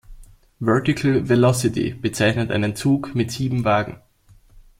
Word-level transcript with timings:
Vertical 0.59 1.19
Velocity 1.29 1.91
besitzt 1.91 2.49
einen 2.49 2.75
Zug 2.75 3.13
mit 3.13 3.29
sieben 3.31 3.63
Wagen. 3.65 4.01